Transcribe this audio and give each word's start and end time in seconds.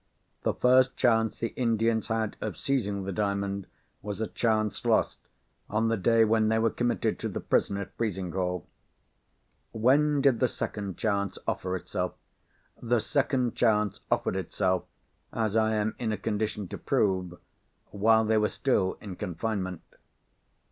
"The 0.41 0.55
first 0.55 0.97
chance 0.97 1.37
the 1.37 1.49
Indians 1.49 2.07
had 2.07 2.35
of 2.41 2.57
seizing 2.57 3.03
the 3.03 3.11
Diamond 3.11 3.67
was 4.01 4.19
a 4.19 4.25
chance 4.25 4.83
lost, 4.83 5.19
on 5.69 5.89
the 5.89 5.95
day 5.95 6.25
when 6.25 6.47
they 6.49 6.57
were 6.57 6.71
committed 6.71 7.19
to 7.19 7.29
the 7.29 7.39
prison 7.39 7.77
at 7.77 7.95
Frizinghall. 7.97 8.65
When 9.73 10.19
did 10.21 10.39
the 10.39 10.47
second 10.47 10.97
chance 10.97 11.37
offer 11.47 11.75
itself? 11.75 12.15
The 12.81 12.99
second 12.99 13.55
chance 13.55 13.99
offered 14.09 14.35
itself—as 14.37 15.55
I 15.55 15.75
am 15.75 15.93
in 15.99 16.11
a 16.11 16.17
condition 16.17 16.67
to 16.69 16.79
prove—while 16.79 18.25
they 18.25 18.39
were 18.39 18.47
still 18.49 18.97
in 19.01 19.15
confinement." 19.17 19.83